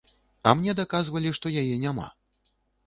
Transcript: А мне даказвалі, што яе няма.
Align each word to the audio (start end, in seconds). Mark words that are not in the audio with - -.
А 0.51 0.53
мне 0.61 0.75
даказвалі, 0.81 1.37
што 1.41 1.55
яе 1.65 1.75
няма. 1.87 2.11